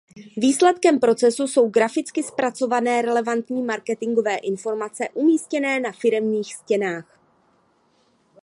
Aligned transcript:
Výsledkem 0.37 0.99
procesu 0.99 1.47
jsou 1.47 1.69
graficky 1.69 2.23
zpracované 2.23 3.01
relevantní 3.01 3.61
marketingové 3.63 4.35
informace 4.37 5.09
umístěné 5.13 5.79
na 5.79 5.91
firemních 5.91 6.55
stěnách. 6.55 7.19